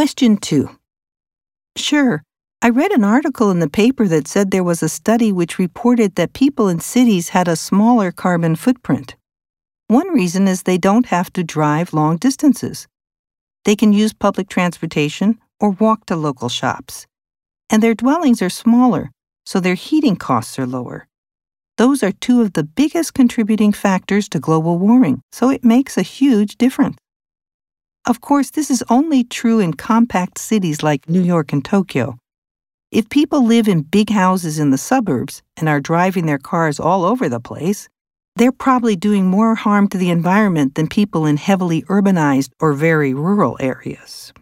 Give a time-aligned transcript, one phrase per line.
[0.00, 0.70] Question 2.
[1.76, 2.22] Sure,
[2.62, 6.14] I read an article in the paper that said there was a study which reported
[6.14, 9.14] that people in cities had a smaller carbon footprint.
[9.88, 12.88] One reason is they don't have to drive long distances.
[13.66, 17.06] They can use public transportation or walk to local shops.
[17.68, 19.10] And their dwellings are smaller,
[19.44, 21.08] so their heating costs are lower.
[21.76, 26.12] Those are two of the biggest contributing factors to global warming, so it makes a
[26.18, 26.96] huge difference.
[28.06, 32.16] Of course, this is only true in compact cities like New York and Tokyo.
[32.90, 37.04] If people live in big houses in the suburbs and are driving their cars all
[37.04, 37.88] over the place,
[38.36, 43.12] they're probably doing more harm to the environment than people in heavily urbanized or very
[43.12, 44.32] rural areas.